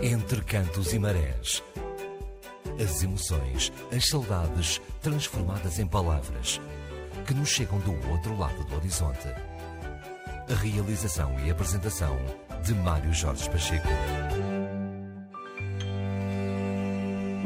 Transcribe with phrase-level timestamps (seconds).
[0.00, 1.62] Entre cantos e marés.
[2.82, 6.58] As emoções, as saudades transformadas em palavras
[7.26, 9.28] que nos chegam do outro lado do horizonte.
[9.28, 12.16] A realização e apresentação
[12.64, 13.88] de Mário Jorge Pacheco.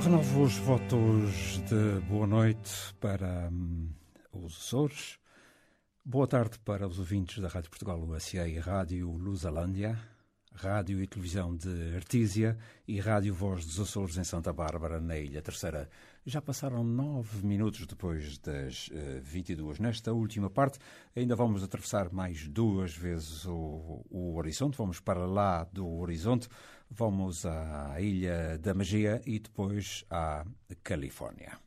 [0.00, 3.88] Renovo os votos de boa noite para hum,
[4.32, 5.18] os Açores.
[6.08, 9.98] Boa tarde para os ouvintes da Rádio Portugal USA e Rádio Lusalândia,
[10.54, 12.56] Rádio e Televisão de Artísia
[12.86, 15.90] e Rádio Voz dos Açores em Santa Bárbara, na Ilha Terceira.
[16.24, 19.80] Já passaram nove minutos depois das uh, 22.
[19.80, 20.78] Nesta última parte,
[21.16, 24.78] ainda vamos atravessar mais duas vezes o, o horizonte.
[24.78, 26.48] Vamos para lá do horizonte,
[26.88, 30.46] vamos à Ilha da Magia e depois à
[30.84, 31.58] Califórnia.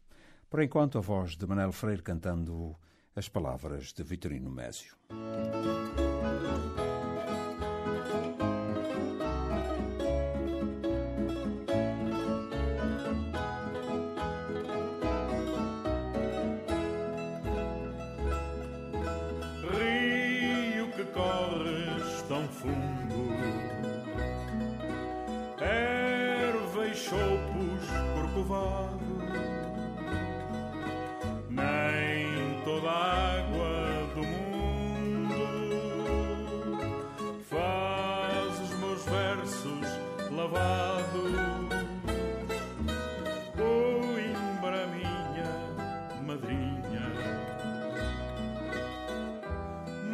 [0.50, 2.80] Por enquanto, a voz de Manel Freire cantando
[3.20, 4.96] as palavras de Vitorino Mésio.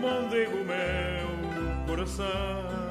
[0.05, 2.84] Mondego, meu coração.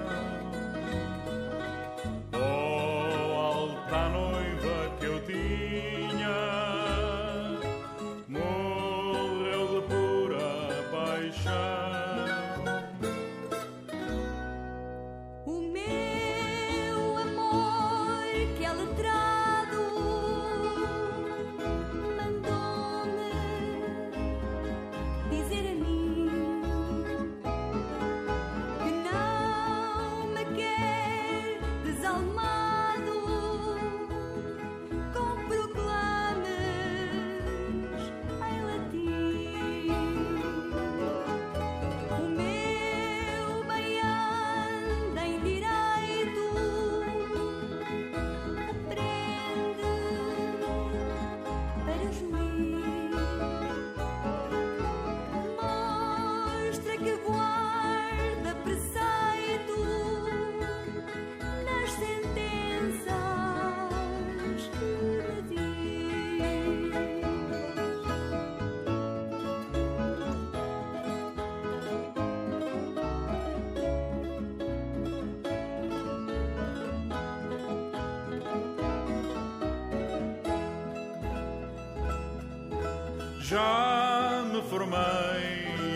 [83.46, 84.96] Já me formei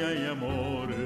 [0.03, 0.99] em amores,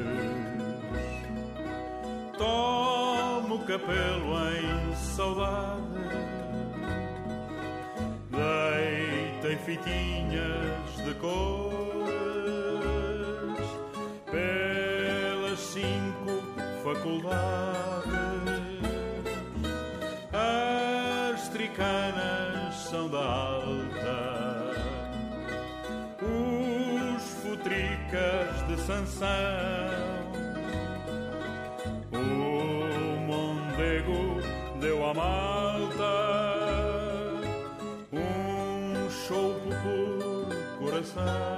[2.37, 5.83] tomo capelo em saudade,
[8.29, 11.33] deitei fitinhas de cores
[14.29, 16.43] pelas cinco
[16.83, 17.92] faculdades.
[28.13, 29.27] De Sansão.
[32.13, 34.39] O Mondego
[34.81, 36.05] deu à malta
[38.13, 41.52] um chopo por coração.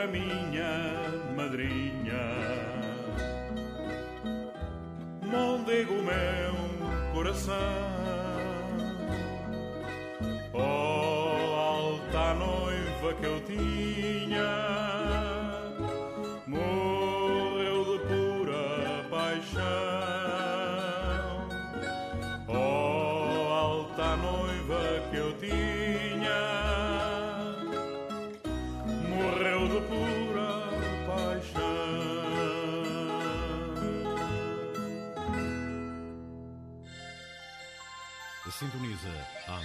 [0.00, 2.24] Coimbra, minha madrinha.
[5.22, 7.54] Mondego, meu coração.
[10.54, 13.69] Oh, alta noiva que eu tinha,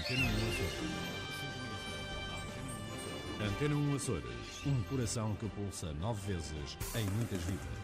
[0.05, 0.75] Antena 1 Açores.
[3.41, 4.65] Antena 1 Açores.
[4.67, 7.74] Um coração que pulsa nove vezes em muitas vidas.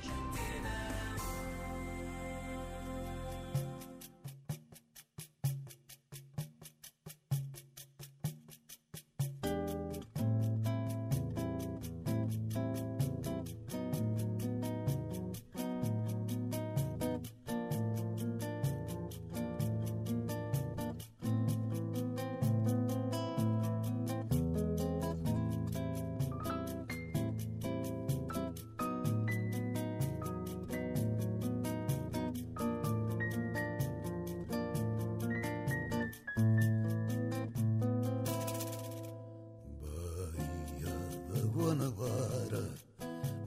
[41.72, 42.70] Guanabara,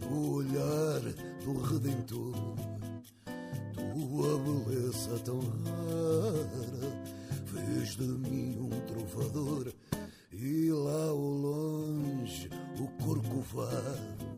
[0.08, 1.00] no olhar
[1.44, 2.34] do Redentor,
[3.76, 7.04] tua beleza tão rara
[7.44, 9.70] fez de mim um trovador.
[10.32, 12.48] E lá ao longe
[12.80, 14.36] o corcovado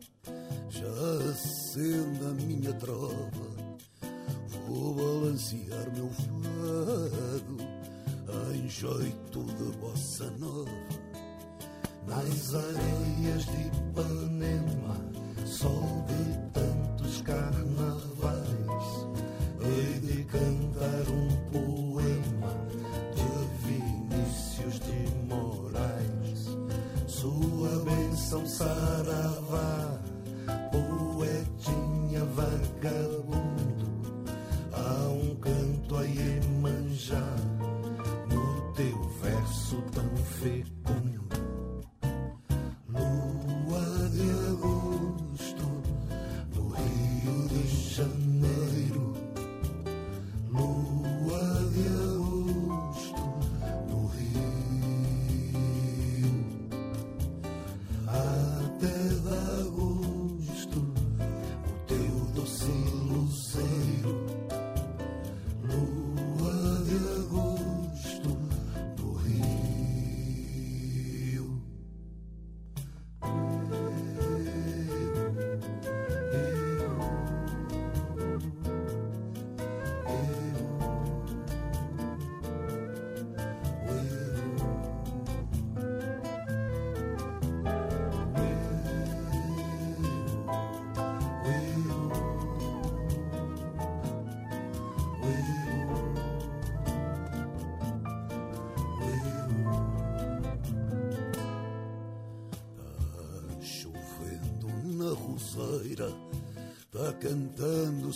[0.69, 3.77] já acende a minha trova.
[4.67, 7.57] Vou balancear meu fado
[8.53, 9.46] em jeito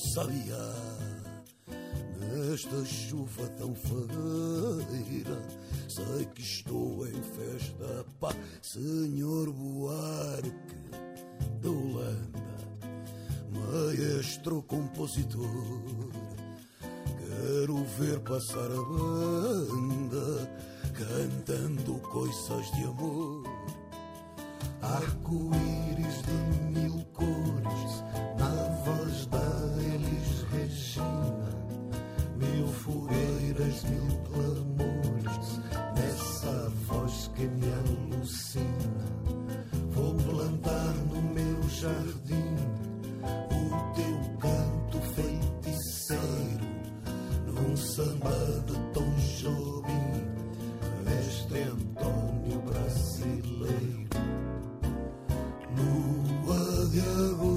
[0.01, 0.74] sabiá.
[2.20, 5.41] Nesta chuva tão fagueira,
[5.88, 10.51] sei que estou em festa, pá, Senhor Buarque
[11.62, 12.39] da Holanda,
[13.51, 16.12] maestro compositor.
[17.20, 20.51] Quero ver passar a banda
[20.93, 23.43] cantando coisas de amor.
[24.81, 26.70] Arco-íris de
[56.93, 57.50] Yeah.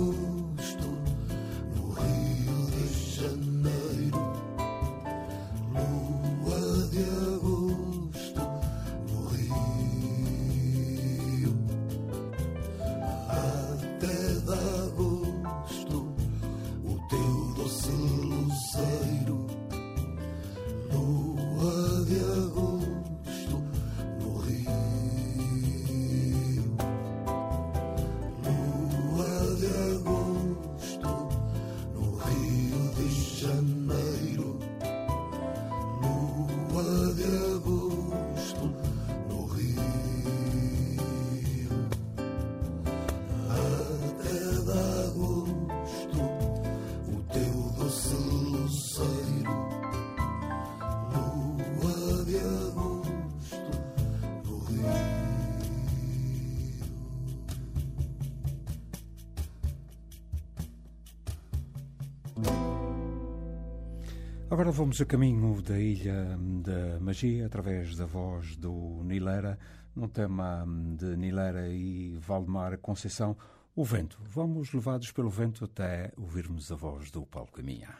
[64.54, 69.58] Agora vamos a caminho da Ilha da Magia, através da voz do Nilera,
[69.96, 70.64] num tema
[70.96, 73.36] de Nilera e Valdemar Conceição,
[73.74, 74.16] o vento.
[74.22, 77.98] Vamos levados pelo vento até ouvirmos a voz do Paulo Caminha.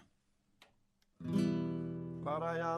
[2.24, 2.76] Laraiá,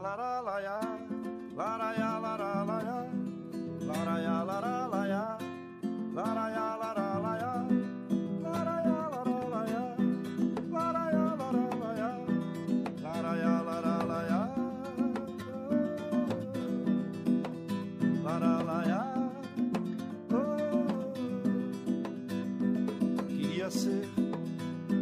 [23.70, 24.08] ser.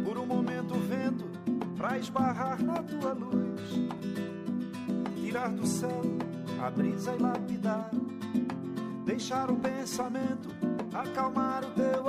[0.03, 1.25] Por um momento o vento
[1.75, 3.61] pra esbarrar na tua luz.
[5.21, 6.01] Tirar do céu
[6.61, 7.91] a brisa e lapidar,
[9.05, 10.49] deixar o pensamento
[10.93, 12.04] acalmar o teu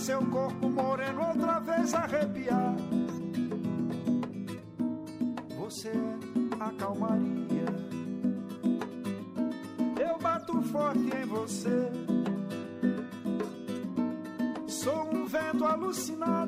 [0.00, 2.74] seu corpo moreno outra vez arrepiar
[5.70, 7.64] você é a calmaria.
[10.04, 11.92] Eu bato forte em você.
[14.66, 16.39] Sou um vento alucinado,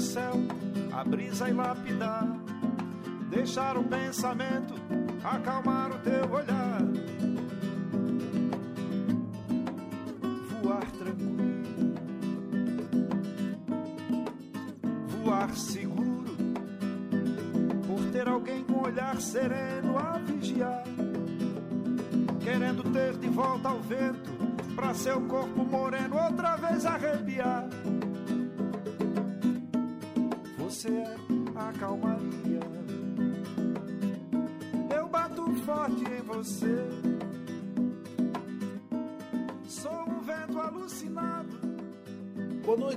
[0.00, 0.32] céu
[0.92, 2.26] a brisa e lapidar,
[3.28, 4.74] deixar o pensamento
[5.22, 6.80] acalmar o teu olhar,
[10.62, 11.94] voar tranquilo,
[15.08, 16.36] voar seguro,
[17.86, 20.84] por ter alguém com olhar sereno a vigiar,
[22.42, 24.30] querendo ter de volta ao vento
[24.74, 27.68] pra seu corpo moreno outra vez arrepiar.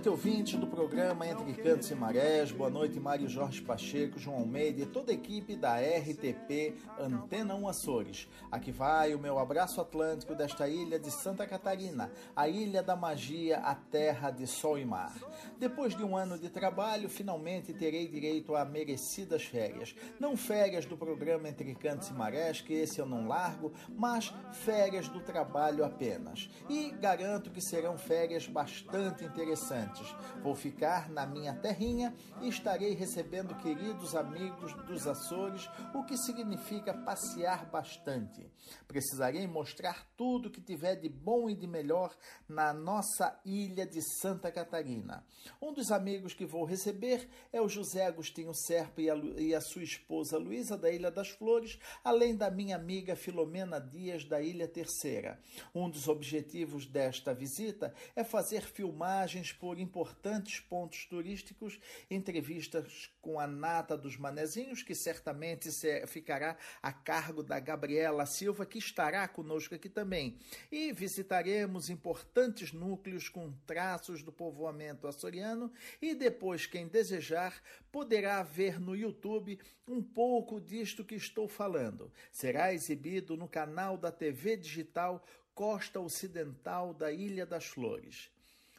[0.04, 2.52] Noite, ouvintes do programa Entre Cantos e Marés.
[2.52, 7.68] Boa noite, Mário Jorge Pacheco, João Almeida e toda a equipe da RTP Antena 1
[7.68, 8.28] Açores.
[8.52, 13.60] Aqui vai o meu abraço atlântico desta ilha de Santa Catarina, a ilha da magia,
[13.60, 15.16] a terra de sol e mar.
[15.58, 19.96] Depois de um ano de trabalho, finalmente terei direito a merecidas férias.
[20.20, 25.08] Não férias do programa Entre Cantos e Marés, que esse eu não largo, mas férias
[25.08, 26.50] do trabalho apenas.
[26.70, 29.93] E garanto que serão férias bastante interessantes
[30.42, 36.94] Vou ficar na minha terrinha e estarei recebendo queridos amigos dos Açores, o que significa
[36.94, 38.50] passear bastante.
[38.88, 42.16] Precisarei mostrar tudo que tiver de bom e de melhor
[42.48, 45.26] na nossa ilha de Santa Catarina.
[45.62, 49.62] Um dos amigos que vou receber é o José Agostinho Serpa e a, e a
[49.62, 54.68] sua esposa Luísa da Ilha das Flores, além da minha amiga Filomena Dias da Ilha
[54.68, 55.40] Terceira.
[55.74, 63.46] Um dos objetivos desta visita é fazer filmagens por importantes pontos turísticos, entrevistas com a
[63.46, 65.70] nata dos manezinhos, que certamente
[66.08, 70.40] ficará a cargo da Gabriela Silva, que estará conosco aqui também.
[70.72, 75.72] E visitaremos importantes núcleos com traços do povoamento açoriano
[76.02, 77.62] e depois, quem desejar,
[77.92, 82.12] poderá ver no YouTube um pouco disto que estou falando.
[82.32, 85.24] Será exibido no canal da TV digital
[85.54, 88.32] Costa Ocidental da Ilha das Flores.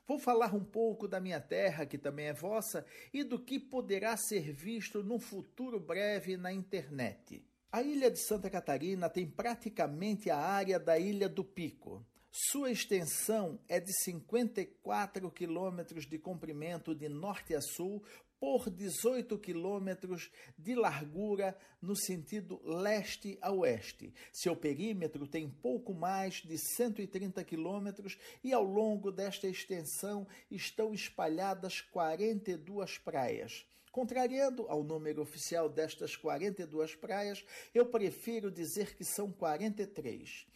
[0.07, 4.17] Vou falar um pouco da minha terra, que também é vossa, e do que poderá
[4.17, 7.43] ser visto num futuro breve na internet.
[7.73, 12.07] A ilha de Santa Catarina tem praticamente a área da Ilha do Pico.
[12.31, 18.03] Sua extensão é de 54 quilômetros de comprimento de norte a sul,
[18.45, 24.13] por 18 quilômetros de largura no sentido leste a oeste.
[24.31, 31.81] Seu perímetro tem pouco mais de 130 quilômetros e ao longo desta extensão estão espalhadas
[31.81, 33.65] 42 praias.
[33.91, 40.47] Contrariando ao número oficial destas 42 praias, eu prefiro dizer que são 43.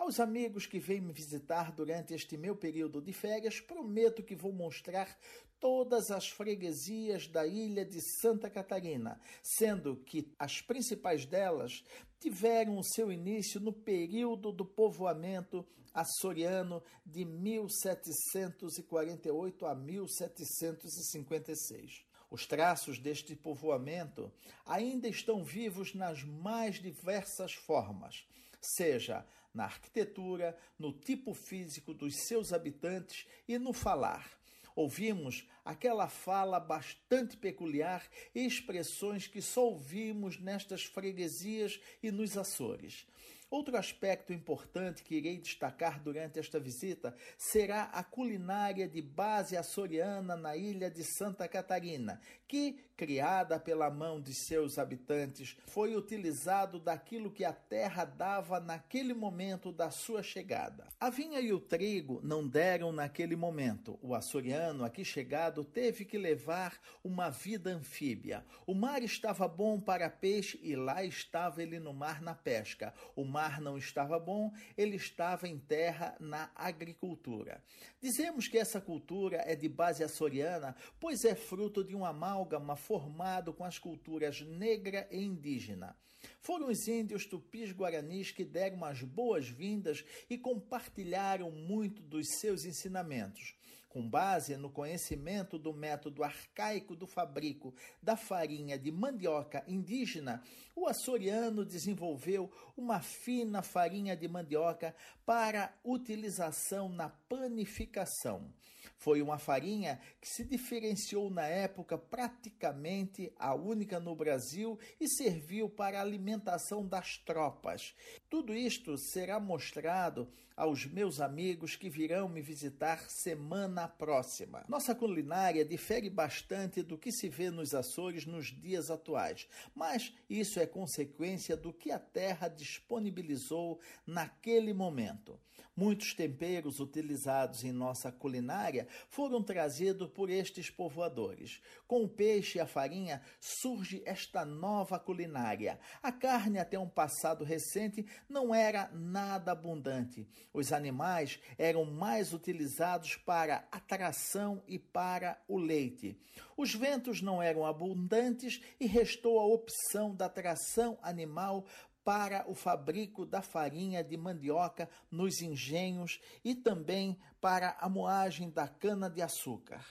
[0.00, 4.50] Aos amigos que vêm me visitar durante este meu período de férias, prometo que vou
[4.50, 5.14] mostrar
[5.60, 11.84] todas as freguesias da ilha de Santa Catarina, sendo que as principais delas
[12.18, 22.06] tiveram o seu início no período do povoamento açoriano de 1748 a 1756.
[22.30, 24.32] Os traços deste povoamento
[24.64, 28.26] ainda estão vivos nas mais diversas formas,
[28.62, 34.40] seja na arquitetura, no tipo físico dos seus habitantes e no falar.
[34.74, 43.06] Ouvimos aquela fala bastante peculiar e expressões que só ouvimos nestas freguesias e nos Açores.
[43.50, 50.36] Outro aspecto importante que irei destacar durante esta visita será a culinária de base açoriana
[50.36, 57.30] na ilha de Santa Catarina, que, criada pela mão de seus habitantes, foi utilizado daquilo
[57.30, 60.86] que a terra dava naquele momento da sua chegada.
[61.00, 63.98] A vinha e o trigo não deram naquele momento.
[64.02, 68.44] O açoriano aqui chegado teve que levar uma vida anfíbia.
[68.66, 72.92] O mar estava bom para peixe e lá estava ele no mar na pesca.
[73.16, 77.64] O mar não estava bom, ele estava em terra na agricultura.
[77.98, 83.52] Dizemos que essa cultura é de base açoriana, pois é fruto de um amálgama formado
[83.52, 85.96] com as culturas negra e indígena.
[86.40, 93.54] Foram os índios tupis guaranis que deram as boas-vindas e compartilharam muito dos seus ensinamentos
[93.90, 100.42] com base no conhecimento do método arcaico do fabrico da farinha de mandioca indígena,
[100.76, 104.94] o açoriano desenvolveu uma fina farinha de mandioca
[105.26, 108.52] para utilização na panificação.
[108.96, 115.68] Foi uma farinha que se diferenciou na época praticamente a única no Brasil e serviu
[115.68, 117.94] para a alimentação das tropas.
[118.28, 124.62] Tudo isto será mostrado aos meus amigos que virão me visitar semana próxima.
[124.68, 130.60] Nossa culinária difere bastante do que se vê nos Açores nos dias atuais, mas isso
[130.60, 135.40] é consequência do que a terra disponibilizou naquele momento.
[135.74, 141.60] Muitos temperos utilizados em nossa culinária foram trazidos por estes povoadores.
[141.86, 145.78] Com o peixe e a farinha surge esta nova culinária.
[146.02, 153.16] A carne, até um passado recente, não era nada abundante os animais eram mais utilizados
[153.16, 156.18] para atração e para o leite.
[156.56, 161.64] Os ventos não eram abundantes e restou a opção da tração animal
[162.04, 168.66] para o fabrico da farinha de mandioca nos engenhos e também para a moagem da
[168.66, 169.84] cana-de-açúcar.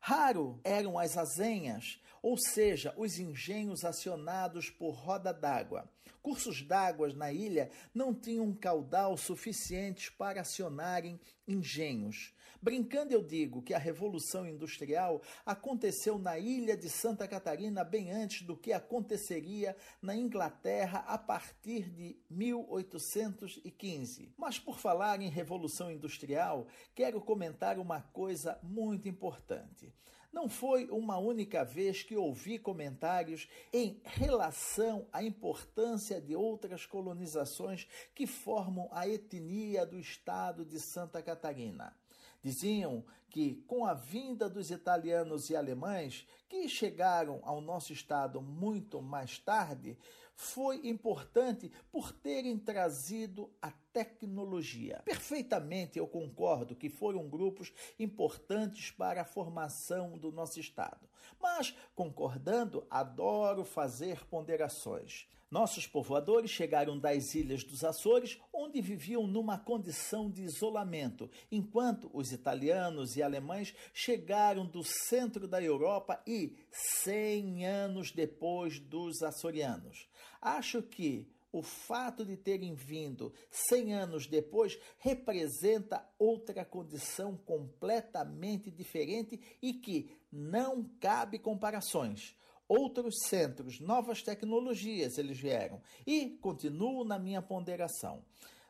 [0.00, 5.88] Raro eram as azenhas, ou seja, os engenhos acionados por roda d'água.
[6.20, 12.32] Cursos d'água na ilha não tinham caudal suficiente para acionarem engenhos.
[12.62, 18.42] Brincando, eu digo que a Revolução Industrial aconteceu na ilha de Santa Catarina bem antes
[18.42, 24.32] do que aconteceria na Inglaterra a partir de 1815.
[24.38, 29.92] Mas por falar em Revolução Industrial, quero comentar uma coisa muito importante.
[30.32, 37.88] Não foi uma única vez que ouvi comentários em relação à importância de outras colonizações
[38.14, 42.00] que formam a etnia do estado de Santa Catarina.
[42.42, 49.00] Diziam que, com a vinda dos italianos e alemães, que chegaram ao nosso estado muito
[49.00, 49.96] mais tarde,
[50.34, 55.00] foi importante por terem trazido a tecnologia.
[55.04, 61.08] Perfeitamente eu concordo que foram grupos importantes para a formação do nosso estado.
[61.40, 65.28] Mas, concordando, adoro fazer ponderações.
[65.52, 72.32] Nossos povoadores chegaram das ilhas dos Açores, onde viviam numa condição de isolamento, enquanto os
[72.32, 76.56] italianos e alemães chegaram do centro da Europa e
[77.04, 80.08] 100 anos depois dos açorianos.
[80.40, 89.38] Acho que o fato de terem vindo 100 anos depois representa outra condição completamente diferente
[89.60, 92.34] e que não cabe comparações
[92.72, 95.82] outros centros, novas tecnologias eles vieram.
[96.06, 98.24] E continuo na minha ponderação.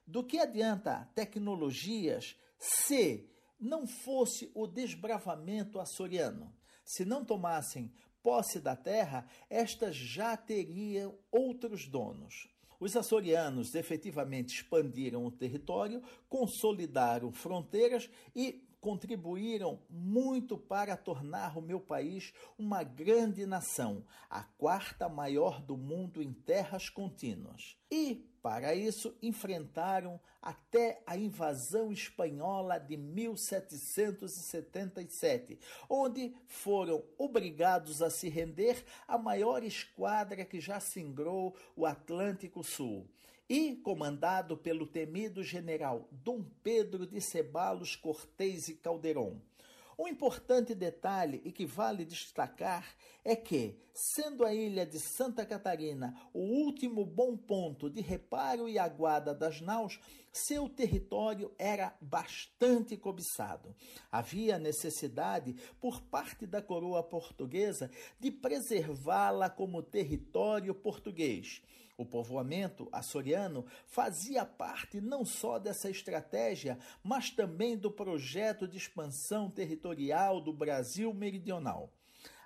[0.04, 3.28] Do que adianta tecnologias se
[3.60, 6.52] não fosse o desbravamento açoriano?
[6.84, 12.48] Se não tomassem posse da terra, esta já teria outros donos.
[12.80, 21.78] Os açorianos efetivamente expandiram o território, consolidaram fronteiras e contribuíram muito para tornar o meu
[21.78, 27.78] país uma grande nação, a quarta maior do mundo em terras contínuas.
[27.88, 38.28] E, para isso, enfrentaram até a invasão espanhola de 1777, onde foram obrigados a se
[38.28, 43.08] render à maior esquadra que já singrou o Atlântico Sul
[43.52, 49.42] e comandado pelo temido general Dom Pedro de Ceballos Cortês e Calderon.
[49.98, 56.16] Um importante detalhe e que vale destacar é que, sendo a ilha de Santa Catarina
[56.32, 60.00] o último bom ponto de reparo e aguada das naus,
[60.32, 63.76] seu território era bastante cobiçado.
[64.10, 71.60] Havia necessidade, por parte da coroa portuguesa, de preservá-la como território português.
[71.96, 79.50] O povoamento açoriano fazia parte não só dessa estratégia, mas também do projeto de expansão
[79.50, 81.92] territorial do Brasil meridional.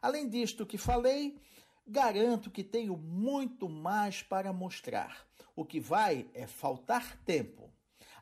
[0.02, 1.38] Além disto que falei,
[1.86, 5.26] garanto que tenho muito mais para mostrar.
[5.54, 7.70] O que vai é faltar tempo.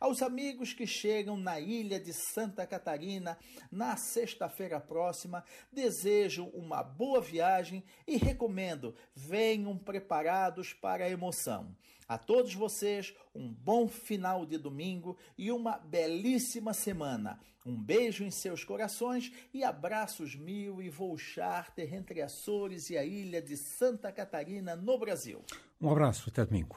[0.04, 3.38] Aos amigos que chegam na ilha de Santa Catarina
[3.72, 11.74] na sexta-feira próxima, desejo uma boa viagem e recomendo venham preparados para a emoção.
[12.06, 17.40] A todos vocês, um bom final de domingo e uma belíssima semana.
[17.64, 23.04] Um beijo em seus corações e abraços mil e vou charter entre Açores e a
[23.06, 25.42] ilha de Santa Catarina, no Brasil.
[25.80, 26.76] Um abraço, até domingo.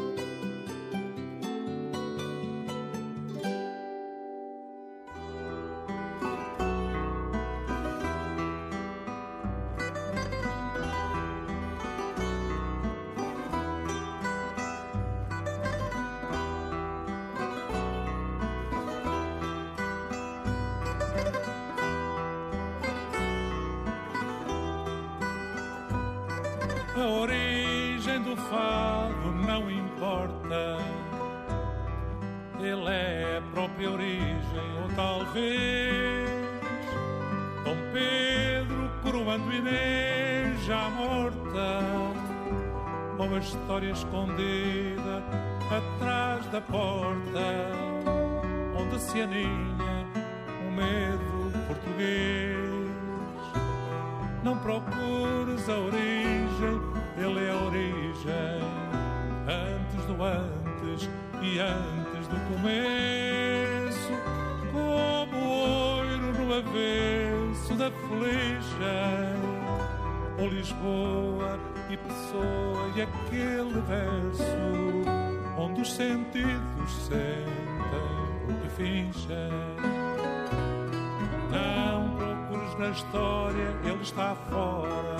[82.81, 85.15] Na história, ele está fora.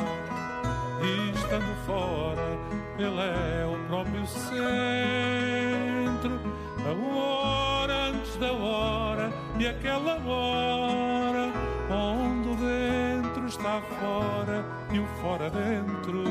[1.04, 2.58] E estando fora,
[2.98, 4.62] ele é o próprio centro.
[6.84, 11.54] A hora antes da hora e aquela hora
[11.92, 16.24] onde o dentro está fora e o fora dentro.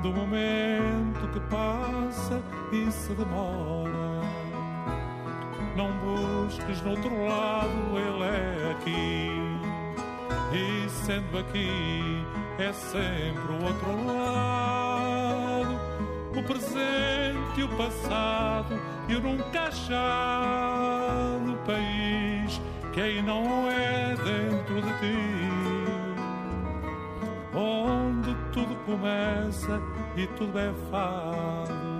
[0.00, 4.22] Do momento que passa e se demora.
[5.76, 9.43] Não busques no outro lado, ele é aqui.
[10.54, 12.24] E sendo aqui,
[12.58, 15.74] é sempre o outro lado.
[16.36, 22.60] O presente e o passado, e o nunca achado país
[22.94, 25.16] que aí não é dentro de ti.
[27.52, 29.80] Onde tudo começa
[30.16, 31.93] e tudo é fado.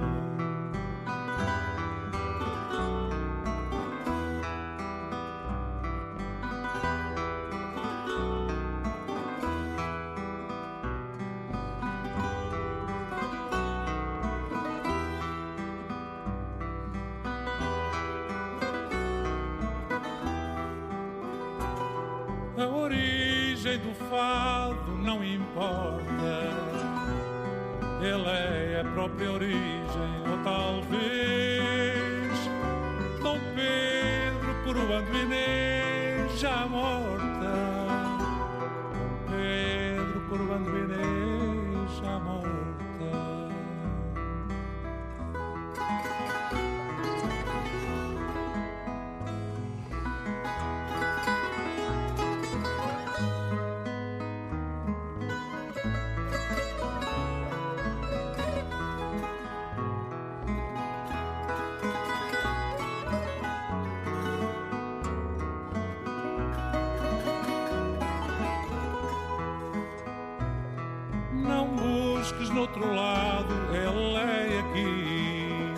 [72.55, 75.75] No outro lado, ela é aqui.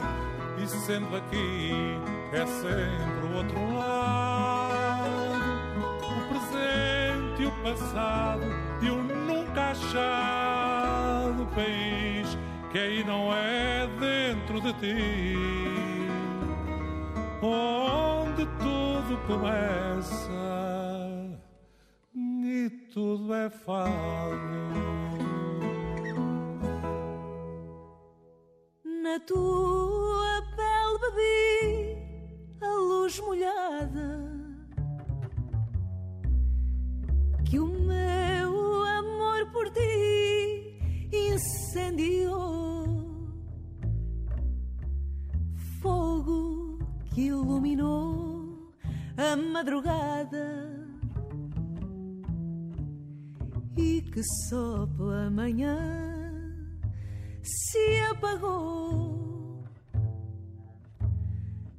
[0.63, 1.73] E sendo aqui,
[2.33, 5.07] é sempre o outro lado.
[6.03, 8.45] O presente e o passado
[8.83, 12.37] e o nunca achado país
[12.71, 15.39] que aí não é dentro de ti.
[17.41, 20.31] Onde tudo começa
[22.15, 24.66] e tudo é fado.
[29.21, 31.97] Tua pele bebi
[32.61, 34.09] a luz molhada
[37.47, 42.85] que o meu amor por ti incendiou.
[45.81, 46.79] Fogo
[47.15, 48.71] que iluminou
[49.17, 50.77] a madrugada
[53.79, 56.16] e que só pela manhã
[57.47, 59.63] se apagou.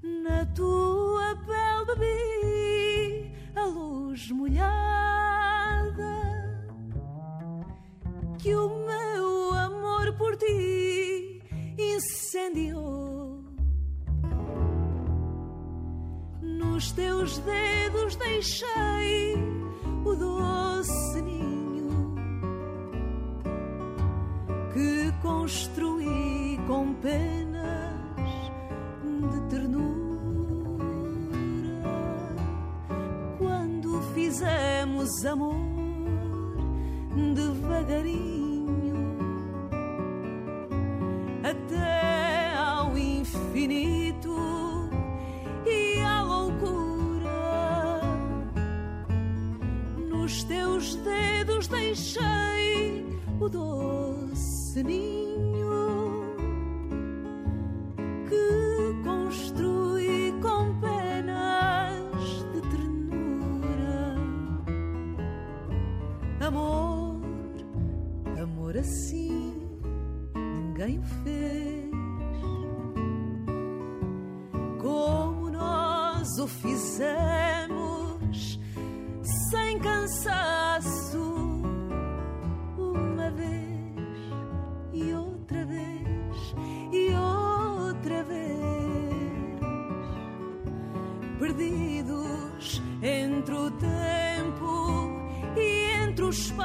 [0.02, 4.68] Na tua pele bebi a luz molhada
[8.40, 11.42] que o meu amor por ti
[11.78, 13.44] incendiou.
[16.42, 19.36] Nos teus dedos deixei
[20.06, 21.37] o doce
[25.48, 28.52] construí com penas
[29.32, 29.96] de ternura.
[33.38, 35.56] Quando fizemos amor
[37.34, 38.37] devagarinho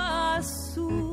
[0.02, 1.12] entre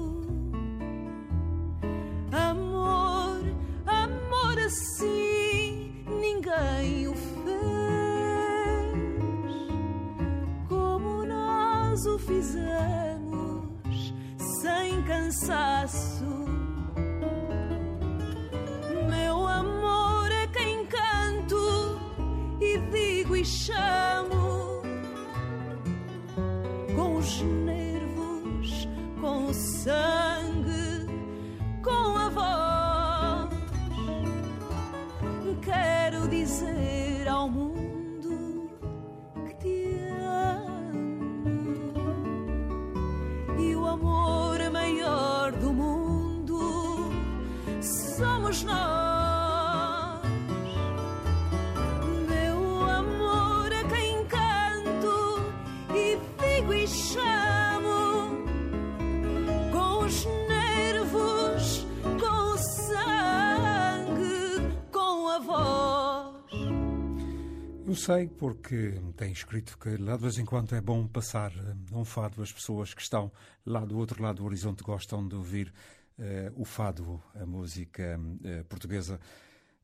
[68.00, 72.06] sei porque tem escrito que lá de vez em quando é bom passar eh, um
[72.06, 72.42] fado.
[72.42, 73.30] As pessoas que estão
[73.66, 75.74] lá do outro lado do horizonte gostam de ouvir
[76.18, 79.20] eh, o fado, a música eh, portuguesa.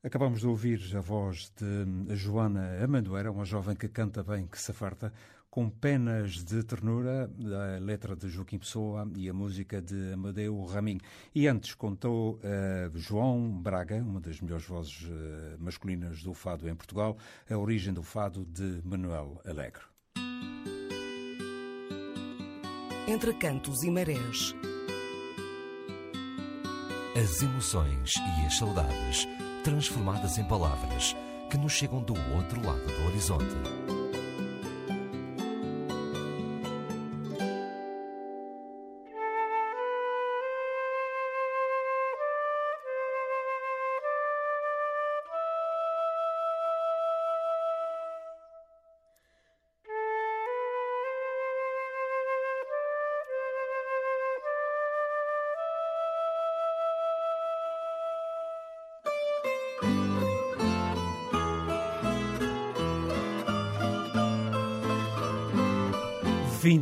[0.02, 4.72] Acabamos de ouvir a voz de Joana Amandoeira, uma jovem que canta bem, que se
[4.72, 5.12] farta,
[5.56, 11.00] com penas de ternura, a letra de Joaquim Pessoa e a música de Amadeu Ramin.
[11.34, 16.74] E antes contou eh, João Braga, uma das melhores vozes eh, masculinas do fado em
[16.74, 17.16] Portugal,
[17.48, 19.80] a origem do fado de Manuel Alegre.
[23.08, 24.54] Entre cantos e marés.
[27.18, 29.26] As emoções e as saudades
[29.64, 31.16] transformadas em palavras
[31.50, 33.95] que nos chegam do outro lado do horizonte.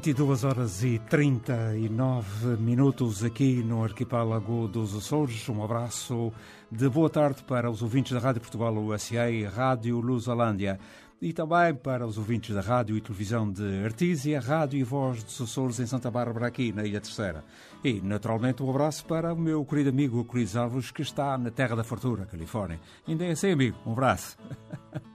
[0.05, 5.49] 22 horas e 39 minutos aqui no arquipélago dos Açores.
[5.49, 6.31] Um abraço
[6.71, 10.79] de boa tarde para os ouvintes da Rádio Portugal USA e Rádio Lusalândia
[11.23, 15.41] e também para os ouvintes da Rádio e Televisão de Artísia, Rádio e Voz dos
[15.41, 17.43] Açores em Santa Bárbara, aqui na Ilha Terceira.
[17.83, 21.77] E, naturalmente, um abraço para o meu querido amigo Euclides Alves, que está na Terra
[21.77, 22.79] da Fartura, Califórnia.
[23.09, 23.79] Ainda é assim, amigo.
[23.87, 24.37] Um abraço.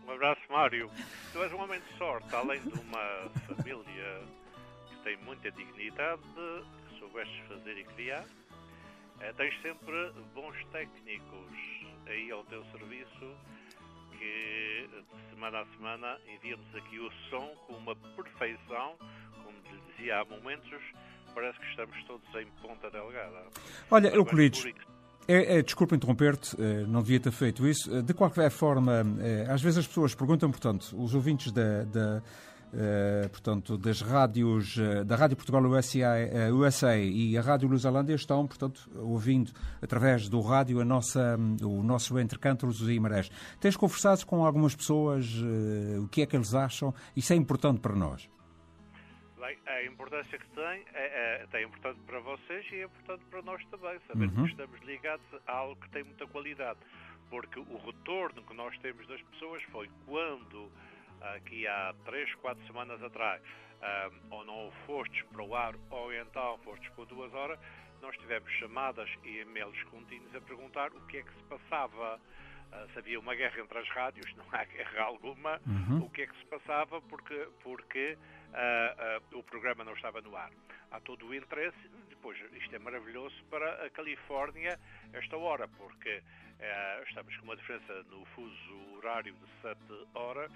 [0.08, 0.90] Um abraço, Mário.
[1.32, 4.39] Tu és um homem de sorte, além de uma família
[5.04, 6.22] tem muita dignidade,
[6.90, 8.26] que soubestes fazer e criar.
[9.22, 11.52] Eh, tens sempre bons técnicos
[12.08, 13.36] aí ao teu serviço
[14.18, 18.96] que de semana a semana enviamos aqui o som com uma perfeição,
[19.44, 20.82] como dizia há momentos,
[21.34, 23.46] parece que estamos todos em ponta delgada.
[23.90, 24.66] Olha, Euclides,
[25.28, 27.96] é, é, desculpa interromper-te, eh, não devia ter feito isso.
[27.96, 29.06] Eh, de qualquer forma,
[29.50, 32.24] às vezes as pessoas perguntam, portanto, os ouvintes da, da
[32.72, 38.14] Uh, portanto, das rádios, uh, da Rádio Portugal USA, uh, USA e a Rádio Lusalândia
[38.14, 39.52] estão, portanto, ouvindo
[39.82, 43.30] através do rádio a nossa, o nosso Entrecantos e Marés.
[43.60, 45.26] Tens conversado com algumas pessoas,
[46.00, 46.94] o que é que eles acham?
[47.16, 48.30] Isso é importante para nós.
[49.40, 53.42] Bem, a importância que tem é, é, é importante para vocês e é importante para
[53.42, 54.44] nós também, saber uhum.
[54.44, 56.80] que estamos ligados a algo que tem muita qualidade.
[57.32, 60.72] Porque o retorno que nós temos das pessoas foi quando
[61.36, 63.42] aqui há três, quatro semanas atrás,
[63.82, 67.60] um, ou não fostes para o ar, ou então fostes por duas horas,
[68.02, 72.20] nós tivemos chamadas e e-mails contínuos a perguntar o que é que se passava.
[72.72, 76.04] Uh, se havia uma guerra entre as rádios, não há guerra alguma, uhum.
[76.04, 78.18] o que é que se passava, porque, porque
[78.54, 80.52] uh, uh, o programa não estava no ar.
[80.92, 81.78] Há todo o interesse,
[82.10, 84.80] depois isto é maravilhoso para a Califórnia
[85.14, 86.22] esta hora, porque
[87.08, 89.80] estamos com uma diferença no fuso horário de 7
[90.14, 90.52] horas,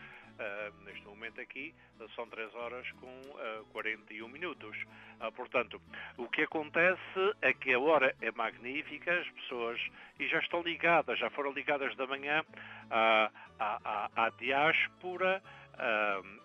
[0.85, 1.73] neste momento aqui
[2.15, 4.77] são 3 horas com uh, 41 minutos.
[5.19, 5.81] Uh, portanto,
[6.17, 6.99] o que acontece
[7.41, 9.79] é que a hora é magnífica, as pessoas
[10.19, 12.43] e já estão ligadas, já foram ligadas da manhã
[12.89, 15.41] à, à, à diáspora.
[15.73, 16.43] Uh,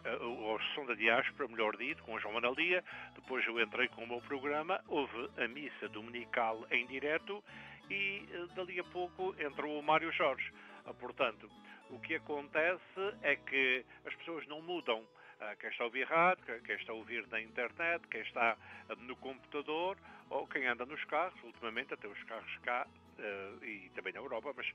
[0.51, 2.83] ao som da diáspora, melhor dito, com o João Analia.
[3.15, 7.45] Depois eu entrei com o meu programa, houve a missa dominical em direto
[7.91, 10.51] e dali a pouco entrou o Mário Jorge.
[10.99, 11.51] Portanto,
[11.91, 15.01] o que acontece é que as pessoas não mudam.
[15.01, 18.57] Uh, quem está a ouvir rádio, quem está a ouvir na internet, quem está
[18.91, 19.97] uh, no computador
[20.31, 22.87] ou quem anda nos carros, ultimamente até os carros cá
[23.19, 24.67] uh, e também na Europa, mas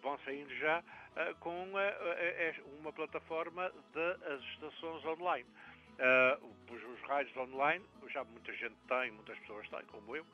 [0.00, 0.82] vão saindo já
[1.40, 1.72] com
[2.78, 5.48] uma plataforma das estações online.
[6.68, 10.26] os, os rádios online, já muita gente tem, muitas pessoas têm, como eu,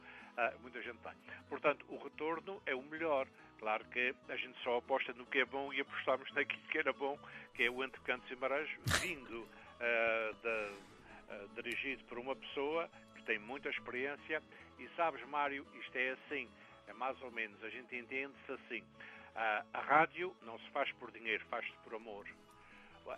[0.61, 1.12] muita gente tem.
[1.48, 3.27] Portanto, o retorno é o melhor.
[3.59, 6.93] Claro que a gente só aposta no que é bom e apostamos naquilo que era
[6.93, 7.18] bom,
[7.55, 8.36] que é o Entre Cantos e
[9.01, 9.49] vindo uh,
[10.43, 14.43] da, uh, dirigido por uma pessoa que tem muita experiência.
[14.78, 16.49] E sabes, Mário, isto é assim,
[16.86, 18.80] é mais ou menos, a gente entende-se assim.
[18.80, 22.26] Uh, a rádio não se faz por dinheiro, faz-se por amor.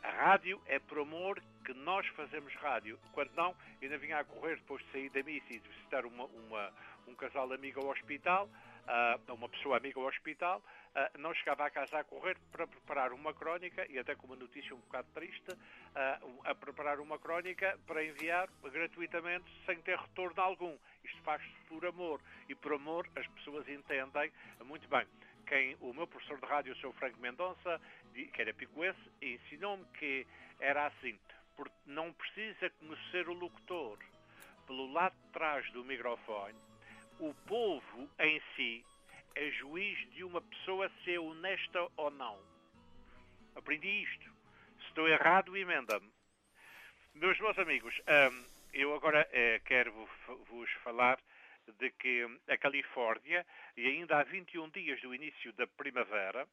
[0.02, 2.98] A rádio é por amor que nós fazemos rádio.
[3.12, 6.24] Quando não, ainda vinha a correr depois de sair da missa e de visitar uma,
[6.26, 6.72] uma,
[7.06, 8.48] um casal amigo ao hospital
[8.90, 10.62] uh, uma pessoa amiga ao hospital,
[10.94, 14.36] uh, não chegava a casa a correr para preparar uma crónica, e até com uma
[14.36, 20.40] notícia um bocado triste, uh, a preparar uma crónica para enviar gratuitamente sem ter retorno
[20.42, 20.76] algum.
[21.04, 24.32] Isto faz-se por amor, e por amor as pessoas entendem
[24.64, 25.06] muito bem.
[25.46, 26.92] Quem, o meu professor de rádio, o Sr.
[26.92, 27.80] Franco Mendonça,
[28.12, 30.26] que era picoense, ensinou-me que
[30.60, 31.18] era assim,
[31.86, 33.98] não precisa conhecer o locutor.
[34.66, 36.54] Pelo lado de trás do microfone,
[37.20, 38.84] o povo em si
[39.34, 42.38] é juiz de uma pessoa ser honesta ou não.
[43.54, 44.30] Aprendi isto.
[44.80, 46.10] Se estou errado, emenda-me.
[47.14, 49.92] Meus meus amigos, hum, eu agora eh, quero
[50.48, 51.20] vos falar
[51.78, 53.46] de que a Califórnia,
[53.76, 56.48] e ainda há 21 dias do início da primavera,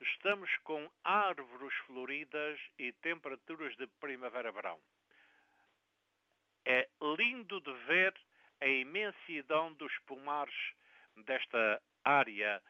[0.00, 4.78] estamos com árvores floridas e temperaturas de primavera-verão.
[6.64, 6.88] É
[7.18, 8.14] lindo de ver
[8.60, 10.54] a imensidão dos pomares
[11.24, 12.62] desta área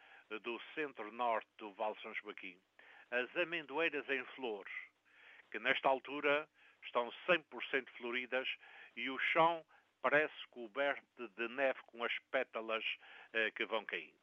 [0.43, 2.57] do centro-norte do Vale São Joaquim.
[3.11, 4.67] As amendoeiras em flor,
[5.51, 6.49] que nesta altura
[6.85, 8.49] estão 100% floridas
[8.97, 9.65] e o chão
[10.03, 12.85] parece coberto de neve com as pétalas
[13.33, 14.15] eh, que vão caindo.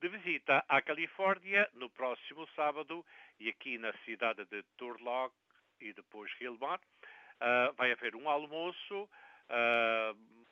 [0.00, 3.04] De visita à Califórnia no próximo sábado
[3.40, 5.34] e aqui na cidade de Turlock
[5.80, 10.43] e depois Gilmar, uh, vai haver um almoço uh,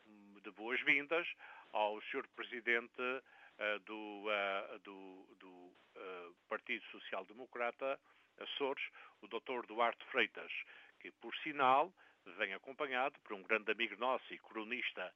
[0.42, 1.26] de boas-vindas
[1.72, 2.26] ao Sr.
[2.34, 7.98] Presidente uh, do, uh, do, do uh, Partido Social Democrata
[8.38, 8.84] Açores,
[9.20, 9.66] o Dr.
[9.66, 10.52] Duarte Freitas,
[11.00, 11.92] que, por sinal,
[12.38, 15.12] vem acompanhado por um grande amigo nosso e cronista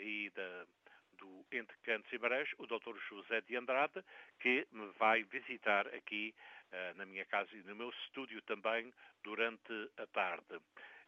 [0.00, 0.32] e
[1.22, 2.96] do Entre Cantos e Marés, o Dr.
[3.08, 4.02] José de Andrade,
[4.40, 6.34] que me vai visitar aqui
[6.72, 8.92] uh, na minha casa e no meu estúdio também
[9.22, 10.60] durante a tarde.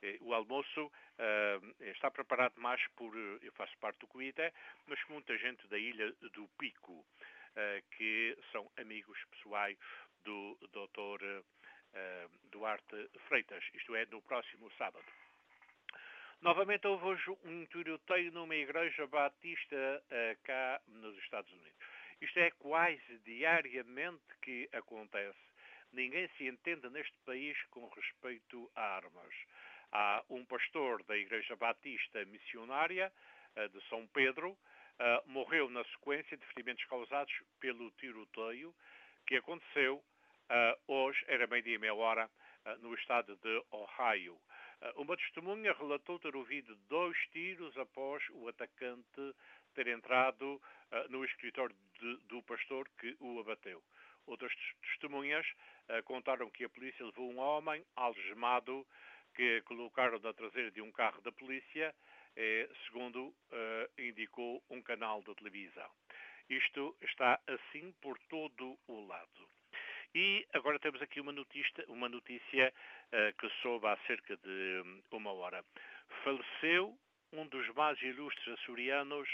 [0.03, 4.53] Eh, o almoço uh, está preparado mais por, eu faço parte do comitê,
[4.87, 9.79] mas muita gente da ilha do Pico, uh, que são amigos pessoais
[10.25, 11.43] do Dr.
[12.51, 15.07] Duarte Freitas, isto é, no próximo sábado.
[16.41, 21.79] Novamente houve hoje um tiroteio numa igreja batista uh, cá nos Estados Unidos.
[22.21, 25.39] Isto é quase diariamente que acontece.
[25.93, 29.35] Ninguém se entende neste país com respeito a armas.
[29.97, 33.13] Há um pastor da Igreja Batista Missionária
[33.57, 38.75] uh, de São Pedro, uh, morreu na sequência de ferimentos causados pelo tiroteio
[39.25, 40.03] que aconteceu
[40.87, 42.29] hoje, era meio-dia e meia hora,
[42.81, 44.39] no estado de Ohio.
[44.97, 49.35] Uma testemunha relatou ter ouvido dois tiros após o atacante
[49.75, 50.61] ter entrado
[51.09, 53.83] no escritório de, do pastor que o abateu.
[54.27, 55.47] Outras testemunhas
[56.05, 58.87] contaram que a polícia levou um homem algemado
[59.35, 61.95] que colocaram na traseira de um carro da polícia,
[62.37, 65.91] eh, segundo uh, indicou um canal de televisão.
[66.49, 69.49] Isto está assim por todo o lado.
[70.15, 72.73] E agora temos aqui uma notícia, uma notícia
[73.13, 75.65] uh, que soube há cerca de hum, uma hora.
[76.23, 76.97] Faleceu
[77.33, 79.29] um dos mais ilustres açorianos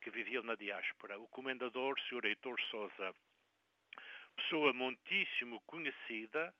[0.00, 2.26] que viviam na diáspora, o comendador Sr.
[2.26, 3.14] Heitor Souza.
[4.36, 6.52] Pessoa muitíssimo conhecida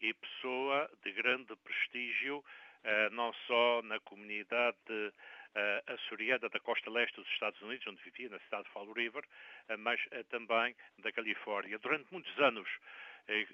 [0.00, 7.16] e pessoa de grande prestígio, uh, não só na comunidade uh, açoriana da costa leste
[7.16, 11.78] dos Estados Unidos, onde vivia, na cidade de Fall River, uh, mas também da Califórnia.
[11.78, 12.68] Durante muitos anos,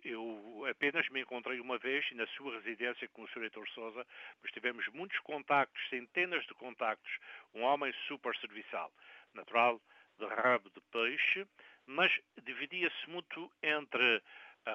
[0.05, 3.43] eu apenas me encontrei uma vez na sua residência com o Sr.
[3.43, 4.07] Heitor Souza,
[4.41, 7.19] mas tivemos muitos contactos, centenas de contactos.
[7.53, 8.93] Um homem super serviçal,
[9.35, 9.81] natural
[10.17, 11.45] de rabo de peixe,
[11.87, 12.13] mas
[12.45, 14.23] dividia-se muito entre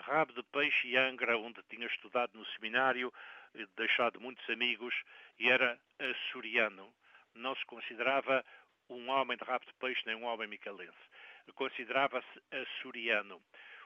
[0.09, 3.13] rabo de peixe e Angra, onde tinha estudado no seminário,
[3.77, 4.93] deixado muitos amigos,
[5.37, 6.91] e era açoriano
[7.35, 8.43] não se considerava
[8.89, 10.97] um homem de rabo de peixe nem um homem micalense.
[11.55, 13.41] Considerava-se açoriano.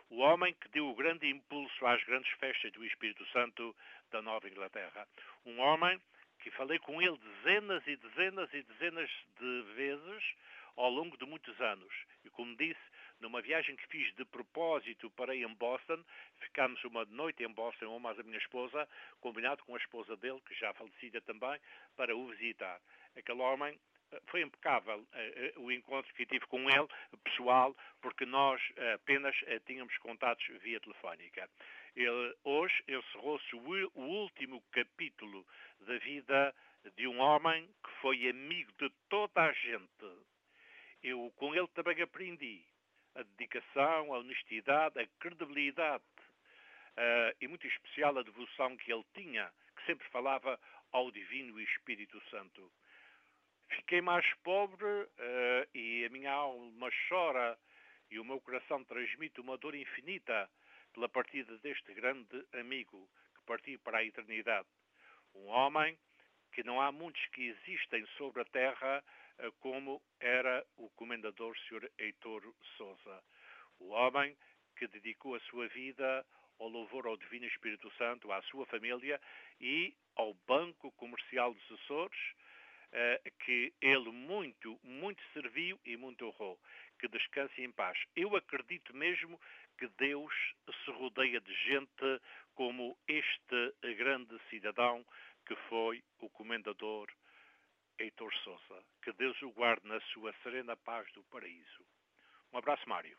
[0.09, 3.76] O homem que deu o grande impulso às grandes festas do Espírito Santo
[4.11, 5.07] da Nova Inglaterra.
[5.45, 5.99] Um homem
[6.39, 9.09] que falei com ele dezenas e dezenas e dezenas
[9.39, 10.36] de vezes
[10.76, 11.93] ao longo de muitos anos.
[12.24, 12.82] E como disse,
[13.19, 16.03] numa viagem que fiz de propósito para em Boston,
[16.39, 18.88] ficámos uma noite em Boston, ou mais a minha esposa,
[19.21, 21.59] combinado com a esposa dele, que já falecida também,
[21.95, 22.82] para o visitar
[23.17, 23.80] aquele homem
[24.11, 26.88] eh, foi impecável uh, uh, o encontro que tive com ele,
[27.24, 31.49] pessoal, porque nós uh, apenas tínhamos contatos via telefónica.
[31.95, 35.45] Ele, hoje encerrou-se o, o, último capítulo
[35.82, 36.55] da vida
[36.97, 40.32] de um homem que foi amigo de toda a gente.
[41.04, 42.64] Eu com ele também aprendi
[43.16, 46.04] a dedicação, a honestidade, a credibilidade
[47.41, 50.60] e muito especial a devoção que ele tinha, que sempre falava
[50.91, 52.72] ao Divino Espírito Santo.
[53.70, 57.58] Fiquei mais pobre uh, e a minha alma chora
[58.12, 60.49] e o meu coração transmite uma dor infinita
[60.93, 64.68] pela partida deste grande amigo que partiu para a eternidade.
[65.34, 65.97] Um homem
[66.51, 69.22] que não há muitos que existem sobre a terra uh,
[69.59, 71.89] como era o comendador Sr.
[71.97, 73.23] Heitor Souza.
[73.79, 74.36] O homem
[74.75, 76.25] que dedicou a sua vida
[76.59, 79.19] ao louvor ao Divino Espírito Santo, à sua família
[79.59, 82.19] e ao Banco Comercial dos Açores,
[82.91, 86.59] eh, que ele muito, muito serviu e muito honrou.
[86.99, 87.97] Que descanse em paz.
[88.15, 89.39] Eu acredito mesmo
[89.77, 90.34] que Deus
[90.86, 92.21] se rodeia de gente
[92.53, 95.03] como este grande cidadão
[95.45, 97.09] que foi o comendador
[98.00, 98.84] Heitor Sousa.
[99.04, 101.84] Que Deus o guarde na sua serena paz do paraíso.
[102.54, 103.18] Um abraço, Mário.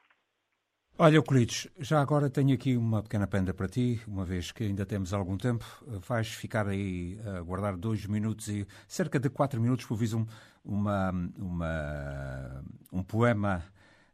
[0.97, 4.87] Olha, Euclides, já agora tenho aqui uma pequena penda para ti, uma vez que ainda
[4.87, 5.65] temos algum tempo.
[6.07, 10.25] Vais ficar aí a guardar dois minutos e cerca de quatro minutos um,
[10.65, 13.65] uma, uma, um poema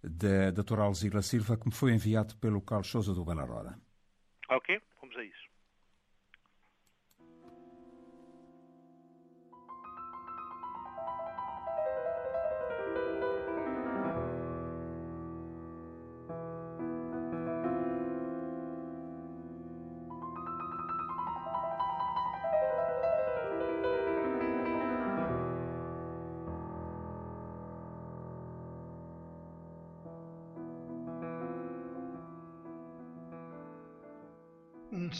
[0.03, 3.79] da doutora Alzira Silva que me foi enviado pelo Carlos Souza do Belarora.
[4.49, 5.50] Ok, vamos a isso.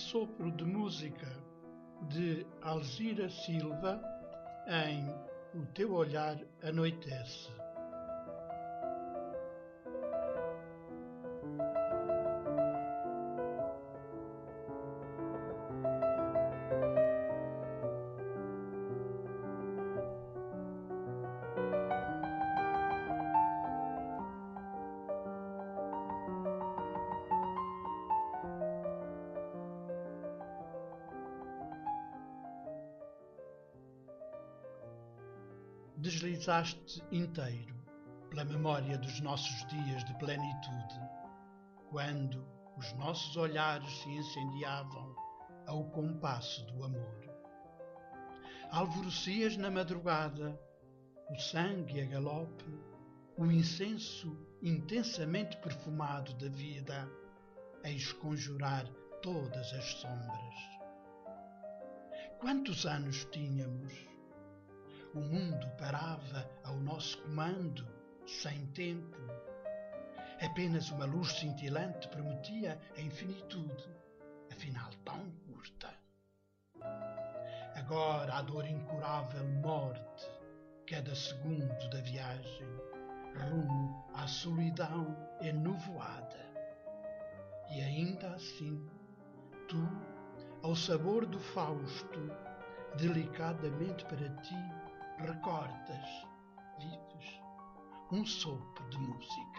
[0.01, 1.29] Sopro de música
[2.09, 4.03] de Alzira Silva
[4.67, 5.07] em
[5.55, 7.51] O Teu Olhar Anoitece.
[36.01, 37.75] Deslizaste inteiro
[38.31, 41.01] pela memória dos nossos dias de plenitude,
[41.91, 42.43] quando
[42.79, 45.15] os nossos olhares se incendiavam
[45.67, 47.21] ao compasso do amor.
[48.71, 50.59] Alvorecias na madrugada
[51.31, 52.65] o sangue a galope,
[53.37, 57.09] o incenso intensamente perfumado da vida
[57.85, 58.87] a esconjurar
[59.23, 60.55] todas as sombras.
[62.39, 64.10] Quantos anos tínhamos?
[65.15, 67.87] O mundo parava ao nosso comando,
[68.27, 69.19] sem tempo.
[70.41, 73.89] Apenas uma luz cintilante prometia a infinitude,
[74.51, 75.91] afinal tão curta.
[77.75, 80.31] Agora a dor incurável morte,
[80.87, 82.69] cada segundo da viagem,
[83.35, 86.51] rumo à solidão enovoada.
[87.71, 88.89] E ainda assim,
[89.69, 89.89] tu,
[90.63, 92.31] ao sabor do Fausto,
[92.97, 94.80] delicadamente para ti,
[95.21, 96.27] recordas,
[96.79, 97.41] vives,
[98.13, 99.50] um sopro de música.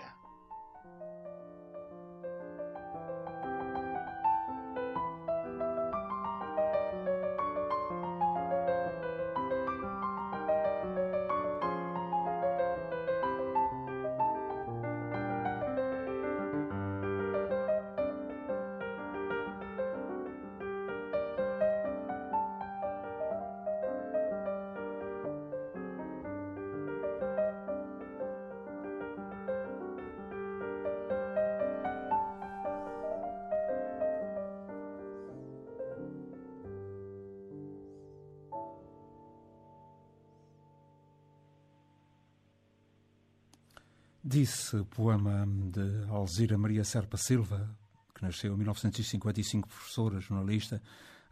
[44.32, 47.70] Disse poema de Alzira Maria Serpa Silva,
[48.16, 50.82] que nasceu em 1955, professora, jornalista,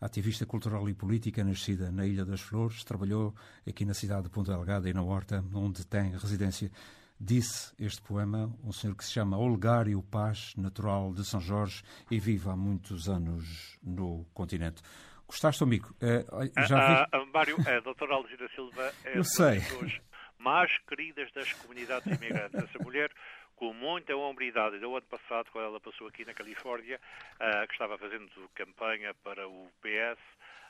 [0.01, 3.33] ativista cultural e política, nascida na Ilha das Flores, trabalhou
[3.65, 6.69] aqui na cidade de Ponta Delgada e na Horta, onde tem residência.
[7.17, 11.81] Disse este poema um senhor que se chama Olgário Paz, natural de São Jorge
[12.11, 14.81] e vive há muitos anos no continente.
[15.25, 15.95] Gostaste, amigo?
[16.01, 17.17] Uh, já vi...
[17.17, 19.61] uh, uh, Mário, a doutora Alzira Silva é Eu sei.
[19.61, 20.01] Pessoas
[20.39, 22.63] mais queridas das comunidades imigrantes.
[22.63, 23.11] Essa mulher,
[23.55, 26.99] com muita hombridade, do ano passado, quando ela passou aqui na Califórnia,
[27.35, 30.19] uh, que estava fazendo campanha para o PS,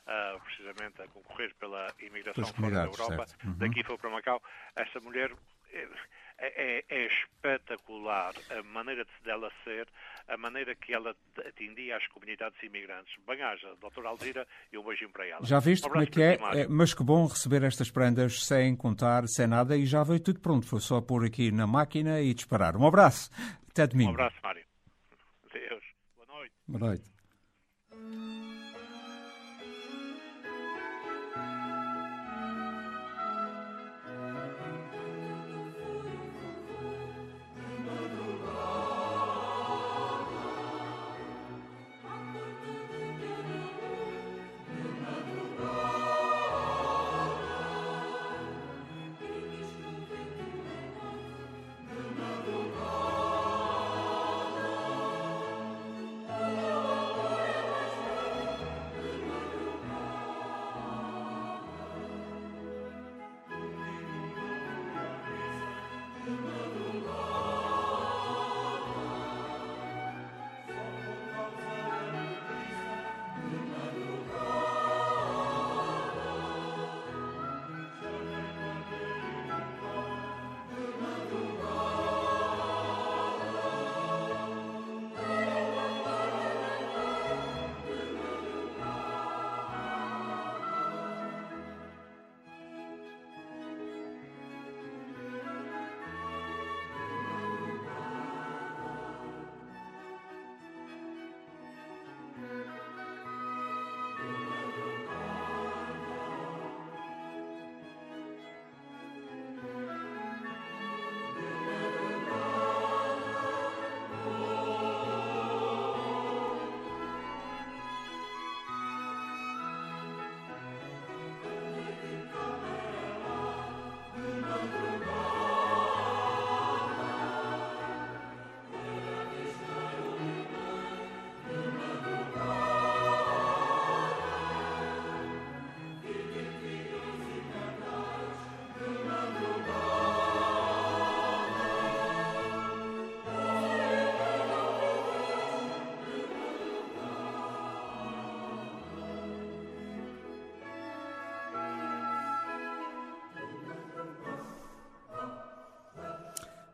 [0.07, 3.57] uh, precisamente a concorrer pela imigração fora da Europa, uhum.
[3.57, 4.41] daqui foi para Macau,
[4.76, 5.32] essa mulher
[5.72, 5.88] eh,
[6.41, 9.88] é, é, espetacular a maneira dela ser,
[10.30, 11.16] a maneira que ela
[11.48, 13.14] atendia às comunidades imigrantes.
[13.28, 15.46] Bem-haja, doutora Alzira, e um beijinho para ela.
[15.46, 16.36] Já viste um como é que é?
[16.54, 16.68] é?
[16.68, 20.66] Mas que bom receber estas prendas sem contar, sem nada, e já veio tudo pronto.
[20.66, 22.78] Foi só pôr aqui na máquina e disparar.
[22.78, 23.30] Um abraço.
[23.70, 24.12] Até domingo.
[24.12, 24.64] Um abraço, Mário.
[25.52, 25.84] Deus.
[26.16, 26.54] Boa noite.
[26.68, 27.20] Boa noite.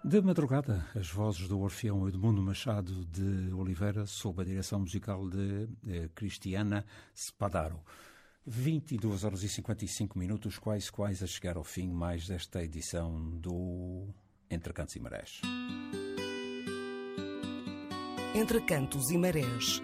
[0.07, 5.67] De madrugada, as vozes do Orfeão Edmundo Machado de Oliveira, sob a direção musical de
[5.87, 6.85] eh, Cristiana
[7.15, 7.81] Spadaro.
[8.45, 14.07] 22 horas e 55 minutos, quais quais a chegar ao fim mais desta edição do
[14.47, 15.41] Entre Cantos e Marés.
[18.35, 19.81] Entre Cantos e Marés.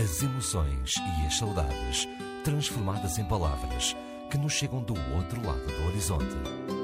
[0.00, 2.06] As emoções e as saudades
[2.44, 3.96] transformadas em palavras
[4.30, 6.77] que nos chegam do outro lado do horizonte.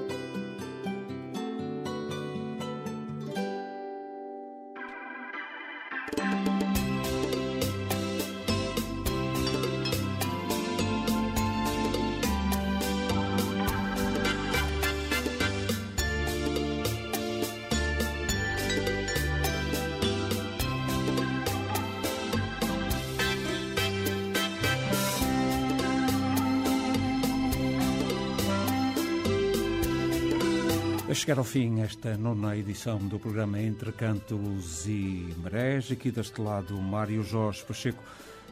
[31.25, 36.77] Chegar ao fim esta nona edição do programa Entre Cantos e Marés, aqui deste lado
[36.77, 38.03] Mário Jorge Pacheco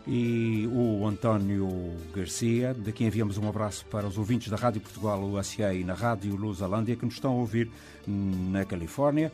[0.07, 1.69] e o António
[2.17, 2.73] Garcia.
[2.73, 6.97] Daqui enviamos um abraço para os ouvintes da Rádio Portugal USA e na Rádio Lusalândia
[6.97, 7.71] que nos estão a ouvir
[8.07, 9.31] na Califórnia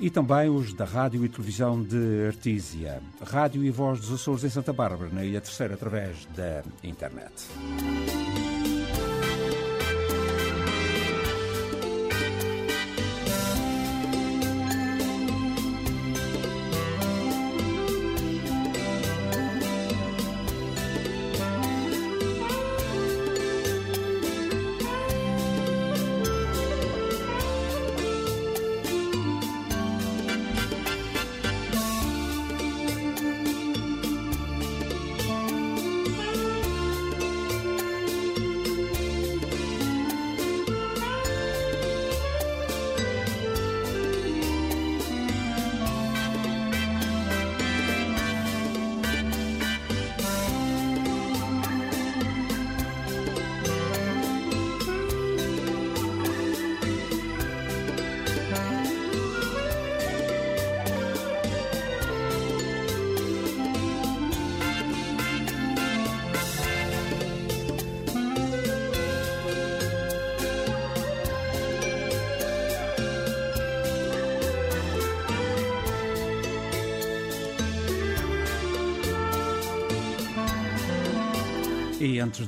[0.00, 4.50] e também os da Rádio e Televisão de Artísia, Rádio e Voz dos Açores em
[4.50, 7.32] Santa Bárbara, na Ilha Terceira, através da internet.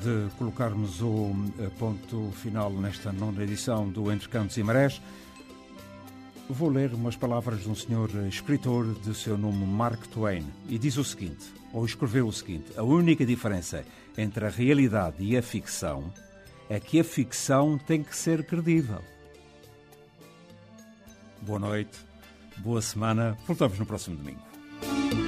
[0.08, 5.02] De colocarmos o eh, ponto final nesta nona edição do Entre Cantos e Marés,
[6.48, 10.96] vou ler umas palavras de um senhor escritor de seu nome Mark Twain e diz
[10.96, 13.84] o seguinte, ou escreveu o seguinte: a única diferença
[14.16, 16.10] entre a realidade e a ficção
[16.70, 19.02] é que a ficção tem que ser credível.
[21.42, 21.98] Boa noite,
[22.58, 25.27] boa semana, voltamos no próximo domingo.